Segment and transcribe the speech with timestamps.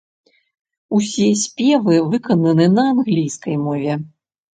[0.99, 3.93] Усе спевы выкананы на англійскай мове.